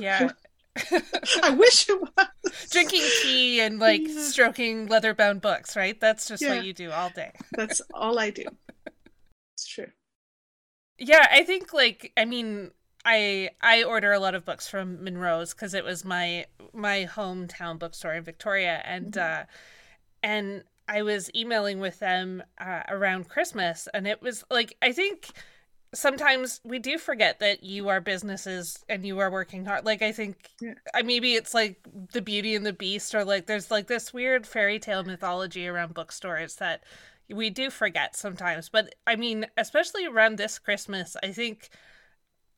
[0.00, 0.30] yeah.
[1.42, 2.68] I wish it was.
[2.70, 4.22] Drinking tea and like yeah.
[4.22, 5.98] stroking leather bound books, right?
[6.00, 6.56] That's just yeah.
[6.56, 7.32] what you do all day.
[7.52, 8.44] That's all I do.
[9.54, 9.90] It's true.
[10.98, 12.70] Yeah, I think like I mean
[13.04, 17.78] I I order a lot of books from Munro's because it was my my hometown
[17.78, 19.42] bookstore in Victoria, and mm-hmm.
[19.42, 19.44] uh,
[20.22, 25.28] and I was emailing with them uh, around Christmas, and it was like I think
[25.94, 29.84] sometimes we do forget that you are businesses and you are working hard.
[29.84, 30.74] Like I think yeah.
[30.94, 31.78] I maybe it's like
[32.12, 35.94] the Beauty and the Beast or like there's like this weird fairy tale mythology around
[35.94, 36.82] bookstores that
[37.30, 38.68] we do forget sometimes.
[38.68, 41.70] But I mean, especially around this Christmas, I think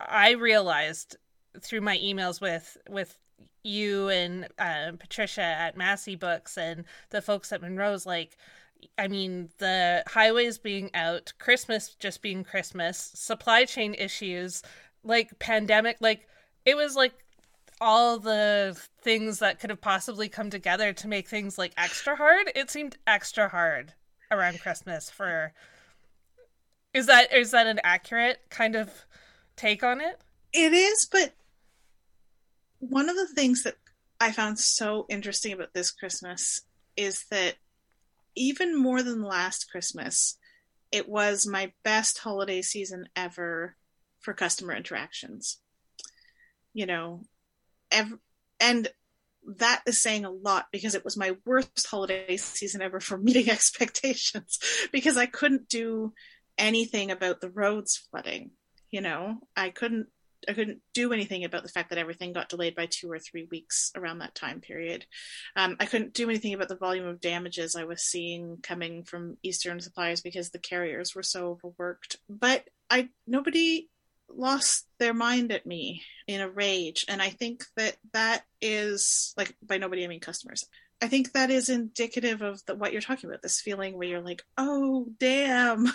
[0.00, 1.16] I realized
[1.60, 3.18] through my emails with with
[3.62, 8.36] you and uh, Patricia at Massy Books and the folks at Munro's, like
[8.98, 14.62] I mean, the highways being out, Christmas just being Christmas, supply chain issues,
[15.02, 16.28] like pandemic, like
[16.64, 17.14] it was like
[17.80, 22.50] all the things that could have possibly come together to make things like extra hard.
[22.54, 23.94] It seemed extra hard
[24.30, 25.52] around Christmas for
[26.94, 29.06] Is that is that an accurate kind of
[29.56, 30.20] take on it?
[30.52, 31.32] It is, but
[32.78, 33.76] one of the things that
[34.20, 36.62] I found so interesting about this Christmas
[36.96, 37.54] is that
[38.34, 40.38] even more than last Christmas,
[40.92, 43.76] it was my best holiday season ever
[44.20, 45.58] for customer interactions.
[46.72, 47.22] You know,
[48.60, 48.88] and
[49.46, 53.50] that is saying a lot because it was my worst holiday season ever for meeting
[53.50, 54.58] expectations
[54.92, 56.12] because I couldn't do
[56.58, 58.50] anything about the roads flooding.
[58.90, 60.08] You know, I couldn't
[60.48, 63.48] I couldn't do anything about the fact that everything got delayed by two or three
[63.50, 65.06] weeks around that time period.
[65.56, 69.36] Um, I couldn't do anything about the volume of damages I was seeing coming from
[69.42, 72.18] Eastern suppliers because the carriers were so overworked.
[72.28, 73.88] But I nobody
[74.28, 79.54] lost their mind at me in a rage, and I think that that is like
[79.62, 80.66] by nobody I mean customers.
[81.06, 83.40] I think that is indicative of the, what you're talking about.
[83.40, 85.86] This feeling where you're like, "Oh, damn,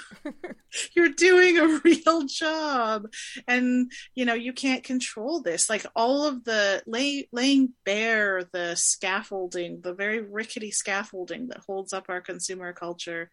[0.96, 3.12] you're doing a real job,"
[3.46, 5.70] and you know you can't control this.
[5.70, 11.92] Like all of the lay, laying bare the scaffolding, the very rickety scaffolding that holds
[11.92, 13.30] up our consumer culture,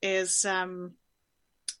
[0.00, 0.92] is um,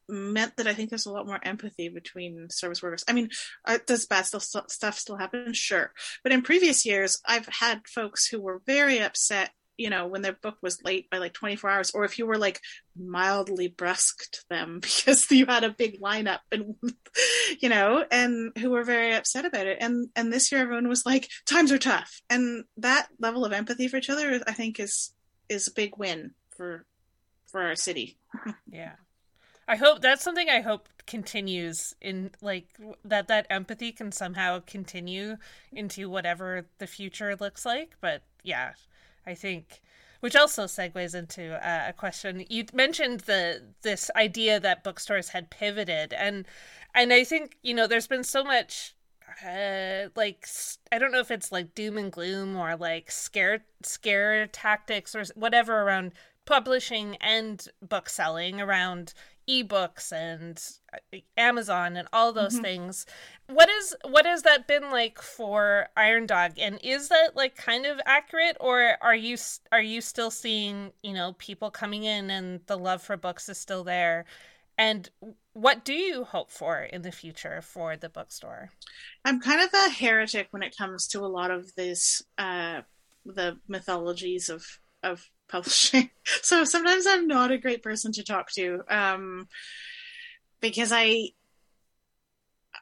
[0.08, 3.04] meant that I think there's a lot more empathy between service workers.
[3.08, 3.30] I mean,
[3.64, 5.52] uh, does bad stuff, stuff still happen?
[5.52, 5.92] Sure.
[6.22, 10.32] But in previous years, I've had folks who were very upset, you know, when their
[10.32, 12.60] book was late by like 24 hours, or if you were like
[12.96, 16.76] mildly brusqued them because you had a big lineup and,
[17.60, 19.78] you know, and who were very upset about it.
[19.80, 22.20] And, and this year everyone was like, times are tough.
[22.30, 25.12] And that level of empathy for each other, I think is,
[25.48, 26.86] is a big win for,
[27.46, 28.18] for our city.
[28.70, 28.92] yeah.
[29.68, 32.68] I hope that's something I hope continues in like
[33.04, 35.36] that that empathy can somehow continue
[35.72, 37.96] into whatever the future looks like.
[38.00, 38.72] But yeah,
[39.26, 39.82] I think
[40.20, 45.50] which also segues into uh, a question you mentioned the this idea that bookstores had
[45.50, 46.46] pivoted and
[46.94, 48.94] and I think you know there's been so much
[49.44, 50.46] uh, like
[50.90, 55.24] I don't know if it's like doom and gloom or like scare scare tactics or
[55.34, 56.12] whatever around
[56.46, 59.12] publishing and book selling around
[59.48, 60.60] ebooks and
[60.92, 62.62] uh, Amazon and all those mm-hmm.
[62.62, 63.06] things.
[63.48, 67.86] What is what has that been like for Iron Dog and is that like kind
[67.86, 69.36] of accurate or are you
[69.70, 73.58] are you still seeing, you know, people coming in and the love for books is
[73.58, 74.24] still there?
[74.78, 75.08] And
[75.54, 78.70] what do you hope for in the future for the bookstore?
[79.24, 82.82] I'm kind of a heretic when it comes to a lot of this uh
[83.24, 84.64] the mythologies of
[85.02, 86.10] of publishing.
[86.42, 89.48] So sometimes I'm not a great person to talk to um,
[90.60, 91.30] because I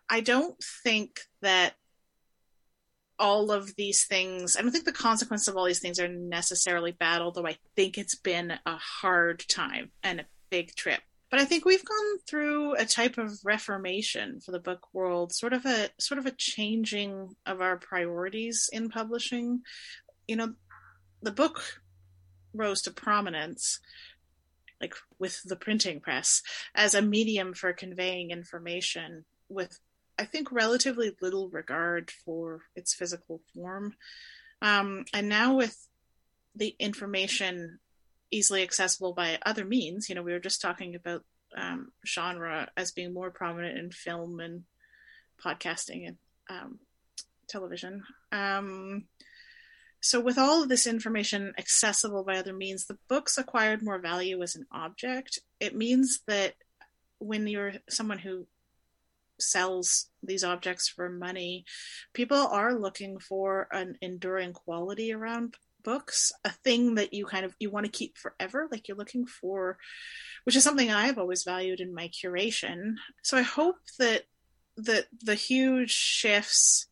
[0.09, 1.75] I don't think that
[3.19, 6.93] all of these things, I don't think the consequence of all these things are necessarily
[6.93, 11.01] bad, although I think it's been a hard time and a big trip.
[11.31, 15.53] But I think we've gone through a type of reformation for the book world, sort
[15.53, 19.63] of a sort of a changing of our priorities in publishing.
[20.29, 20.55] You know,
[21.23, 21.83] the book
[22.55, 23.81] rose to prominence
[24.81, 26.43] like with the printing press
[26.75, 29.81] as a medium for conveying information with
[30.19, 33.95] i think relatively little regard for its physical form.
[34.63, 35.89] Um, and now with
[36.55, 37.81] the information
[38.31, 41.25] easily accessible by other means you know we were just talking about
[41.57, 44.65] um, genre as being more prominent in film and
[45.43, 46.17] podcasting and
[46.51, 46.79] um,
[47.49, 48.03] television.
[48.33, 49.05] Um,
[50.05, 54.43] so, with all of this information accessible by other means, the books acquired more value
[54.43, 55.39] as an object.
[55.61, 56.53] It means that
[57.21, 58.47] when you're someone who
[59.41, 61.65] sells these objects for money,
[62.13, 67.55] people are looking for an enduring quality around books, a thing that you kind of
[67.59, 69.79] you want to keep forever, like you're looking for,
[70.45, 72.97] which is something I've always valued in my curation.
[73.23, 74.25] So I hope that
[74.77, 76.89] that the huge shifts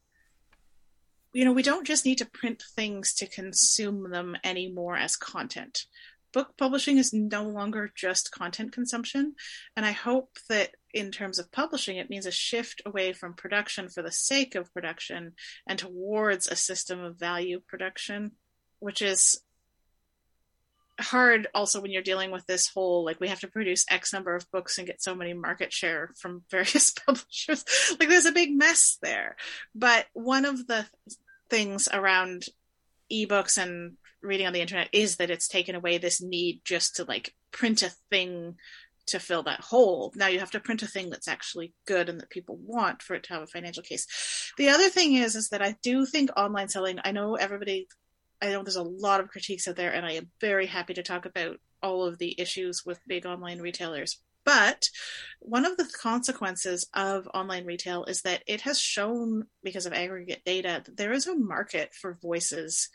[1.32, 5.86] you know, we don't just need to print things to consume them anymore as content.
[6.32, 9.34] Book publishing is no longer just content consumption.
[9.76, 13.88] And I hope that in terms of publishing, it means a shift away from production
[13.88, 15.32] for the sake of production
[15.66, 18.32] and towards a system of value production,
[18.80, 19.42] which is
[21.00, 24.34] hard also when you're dealing with this whole like we have to produce x number
[24.34, 27.64] of books and get so many market share from various publishers
[27.98, 29.36] like there's a big mess there
[29.74, 30.86] but one of the
[31.52, 32.46] things around
[33.12, 37.04] ebooks and reading on the internet is that it's taken away this need just to
[37.04, 38.54] like print a thing
[39.04, 40.14] to fill that hole.
[40.16, 43.14] Now you have to print a thing that's actually good and that people want for
[43.14, 44.06] it to have a financial case.
[44.56, 47.86] The other thing is is that I do think online selling, I know everybody
[48.40, 51.02] I know there's a lot of critiques out there and I am very happy to
[51.02, 54.22] talk about all of the issues with big online retailers.
[54.44, 54.88] But
[55.40, 60.42] one of the consequences of online retail is that it has shown, because of aggregate
[60.44, 62.88] data, that there is a market for voices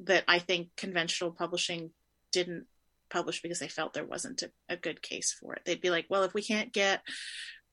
[0.00, 1.90] that I think conventional publishing
[2.32, 2.66] didn't
[3.10, 5.62] publish because they felt there wasn't a, a good case for it.
[5.64, 7.02] They'd be like, well, if we can't get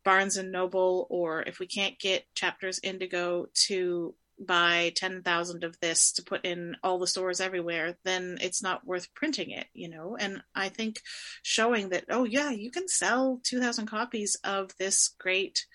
[0.05, 6.12] Barnes and Noble or if we can't get Chapters Indigo to buy 10,000 of this
[6.14, 10.18] to put in all the stores everywhere, then it's not worth printing it, you know?
[10.20, 11.02] And I think
[11.42, 15.66] showing that, oh, yeah, you can sell 2,000 copies of this great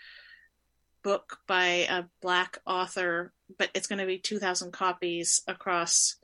[1.02, 6.16] book by a black author, but it's going to be 2,000 copies across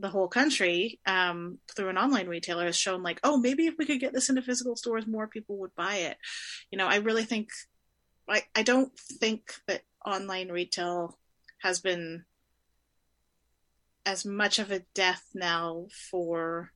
[0.00, 3.84] the whole country um, through an online retailer has shown like, oh, maybe if we
[3.84, 6.16] could get this into physical stores, more people would buy it.
[6.70, 7.50] You know, I really think,
[8.28, 11.18] I, I don't think that online retail
[11.60, 12.24] has been
[14.06, 16.72] as much of a death knell for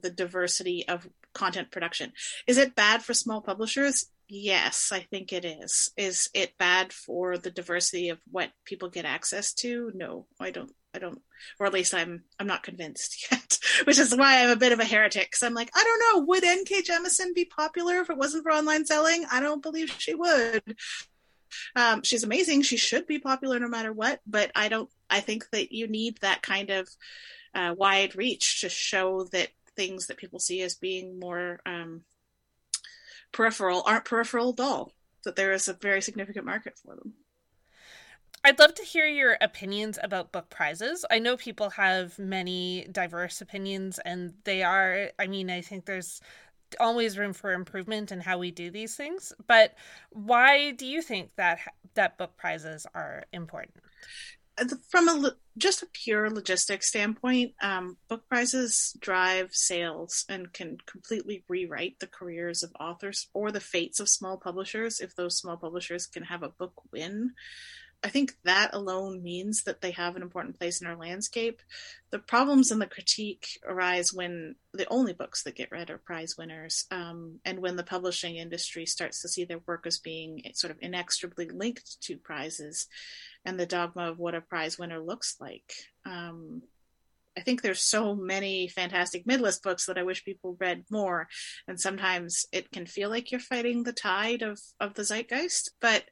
[0.00, 2.12] the diversity of content production.
[2.46, 4.06] Is it bad for small publishers?
[4.28, 5.90] Yes, I think it is.
[5.96, 9.90] Is it bad for the diversity of what people get access to?
[9.94, 11.20] No, I don't I don't,
[11.60, 14.80] or at least I'm, I'm not convinced yet, which is why I'm a bit of
[14.80, 15.30] a heretic.
[15.30, 16.82] Cause I'm like, I don't know, would N.K.
[16.82, 19.24] Jemisin be popular if it wasn't for online selling?
[19.30, 20.62] I don't believe she would.
[21.76, 22.62] Um, she's amazing.
[22.62, 26.18] She should be popular no matter what, but I don't, I think that you need
[26.20, 26.88] that kind of
[27.54, 32.02] uh, wide reach to show that things that people see as being more um,
[33.32, 34.92] peripheral aren't peripheral at all.
[35.24, 37.14] that there is a very significant market for them.
[38.44, 41.04] I'd love to hear your opinions about book prizes.
[41.10, 46.20] I know people have many diverse opinions, and they are, I mean, I think there's
[46.80, 49.32] always room for improvement in how we do these things.
[49.46, 49.74] But
[50.10, 51.60] why do you think that
[51.94, 53.76] that book prizes are important?
[54.58, 60.78] Uh, from a just a pure logistics standpoint, um, book prizes drive sales and can
[60.86, 65.56] completely rewrite the careers of authors or the fates of small publishers if those small
[65.56, 67.32] publishers can have a book win.
[68.02, 71.60] I think that alone means that they have an important place in our landscape.
[72.10, 76.36] The problems and the critique arise when the only books that get read are prize
[76.38, 80.70] winners, um, and when the publishing industry starts to see their work as being sort
[80.70, 82.86] of inextricably linked to prizes
[83.44, 85.72] and the dogma of what a prize winner looks like.
[86.06, 86.62] Um,
[87.36, 91.28] I think there's so many fantastic midlist books that I wish people read more,
[91.66, 96.04] and sometimes it can feel like you're fighting the tide of of the zeitgeist, but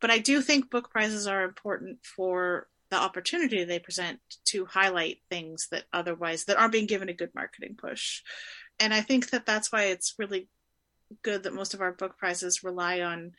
[0.00, 5.18] but I do think book prizes are important for the opportunity they present to highlight
[5.28, 8.22] things that otherwise that aren't being given a good marketing push.
[8.80, 10.48] And I think that that's why it's really
[11.22, 13.32] good that most of our book prizes rely on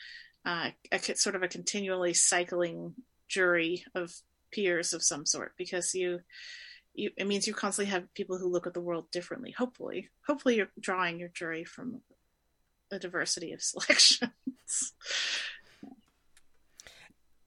[0.45, 2.93] uh, a sort of a continually cycling
[3.27, 4.11] jury of
[4.51, 6.19] peers of some sort because you
[6.93, 10.55] you it means you constantly have people who look at the world differently hopefully hopefully
[10.55, 12.01] you're drawing your jury from
[12.91, 14.93] a diversity of selections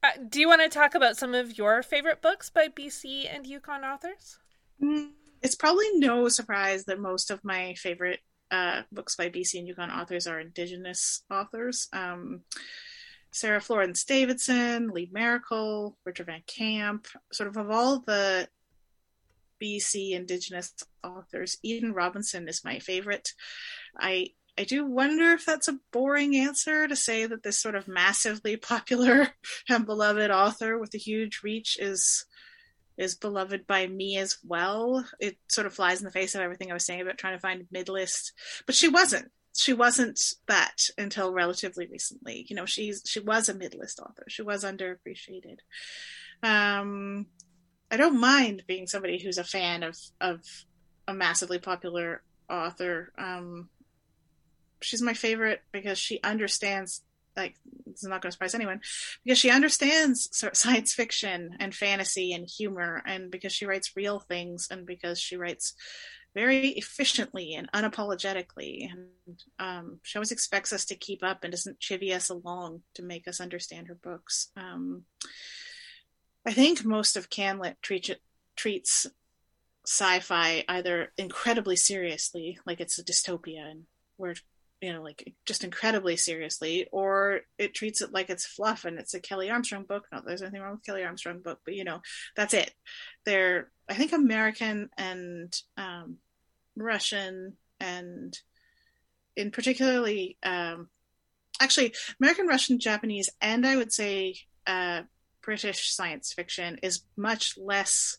[0.02, 3.46] uh, do you want to talk about some of your favorite books by BC and
[3.46, 4.38] Yukon authors?
[4.82, 5.10] Mm,
[5.42, 9.90] it's probably no surprise that most of my favorite uh, books by BC and Yukon
[9.90, 11.88] authors are Indigenous authors.
[11.92, 12.42] Um,
[13.30, 18.48] Sarah Florence Davidson, Lee Maracle, Richard Van Camp, sort of of all the
[19.62, 20.74] BC Indigenous
[21.04, 23.32] authors, Eden Robinson is my favorite.
[23.98, 27.88] I I do wonder if that's a boring answer to say that this sort of
[27.88, 29.28] massively popular
[29.68, 32.26] and beloved author with a huge reach is
[32.98, 35.04] is beloved by me as well.
[35.18, 37.40] It sort of flies in the face of everything I was saying about trying to
[37.40, 38.32] find midlist,
[38.66, 39.30] but she wasn't.
[39.56, 42.46] She wasn't that until relatively recently.
[42.48, 44.24] You know, she's she was a midlist author.
[44.28, 45.58] She was underappreciated.
[46.42, 47.26] Um,
[47.90, 50.40] I don't mind being somebody who's a fan of of
[51.08, 53.12] a massively popular author.
[53.18, 53.68] Um,
[54.82, 57.02] she's my favorite because she understands
[57.36, 57.54] like
[57.86, 58.80] this is not going to surprise anyone
[59.24, 64.68] because she understands science fiction and fantasy and humor and because she writes real things
[64.70, 65.74] and because she writes
[66.34, 68.90] very efficiently and unapologetically.
[68.90, 73.02] And um, she always expects us to keep up and doesn't chivvy us along to
[73.02, 74.50] make us understand her books.
[74.56, 75.04] Um,
[76.46, 78.10] i think most of canlit treat
[78.56, 79.06] treats
[79.86, 83.84] sci-fi either incredibly seriously like it's a dystopia and
[84.18, 84.34] we're
[84.82, 89.14] you know, like just incredibly seriously, or it treats it like it's fluff and it's
[89.14, 90.06] a Kelley Armstrong book.
[90.10, 92.00] Not there's anything wrong with Kelley Armstrong book, but you know,
[92.36, 92.72] that's it.
[93.24, 96.16] There, I think American and um,
[96.76, 98.36] Russian and
[99.36, 100.88] in particularly um,
[101.60, 104.34] actually American, Russian, Japanese, and I would say
[104.66, 105.02] uh,
[105.42, 108.18] British science fiction is much less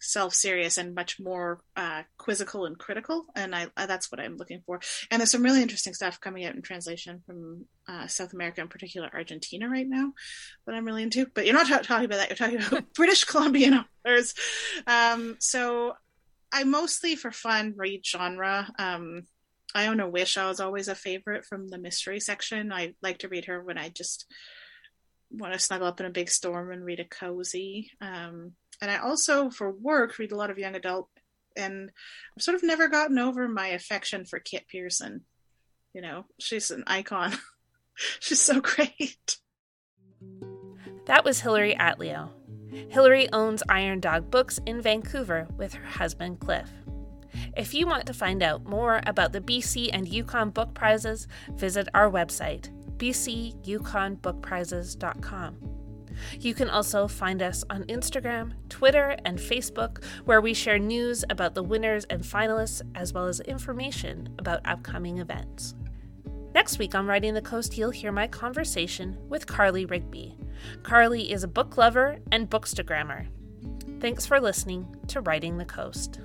[0.00, 4.62] self-serious and much more uh, quizzical and critical and I, I, that's what i'm looking
[4.66, 4.80] for.
[5.10, 8.68] And there's some really interesting stuff coming out in translation from uh, south america in
[8.68, 10.12] particular argentina right now
[10.66, 11.26] that i'm really into.
[11.34, 14.34] But you're not t- talking about that you're talking about british columbian authors.
[14.86, 15.94] Um, so
[16.52, 18.68] i mostly for fun read genre.
[18.78, 19.22] Um,
[19.74, 22.72] Iona I was always a favorite from the mystery section.
[22.72, 24.26] I like to read her when i just
[25.30, 28.98] want to snuggle up in a big storm and read a cozy um, and I
[28.98, 31.08] also, for work, read a lot of young adult,
[31.56, 31.90] and
[32.36, 35.22] I've sort of never gotten over my affection for Kit Pearson.
[35.94, 37.32] You know, she's an icon.
[38.20, 39.38] she's so great.
[41.06, 42.30] That was Hilary Atleo.
[42.90, 46.68] Hilary owns Iron Dog Books in Vancouver with her husband Cliff.
[47.56, 51.86] If you want to find out more about the BC and Yukon Book Prizes, visit
[51.94, 55.85] our website, bcyukonbookprizes.com.
[56.40, 61.54] You can also find us on Instagram, Twitter, and Facebook, where we share news about
[61.54, 65.74] the winners and finalists, as well as information about upcoming events.
[66.54, 70.38] Next week on Writing the Coast, you'll hear my conversation with Carly Rigby.
[70.82, 73.26] Carly is a book lover and bookstagrammer.
[74.00, 76.20] Thanks for listening to Writing the Coast.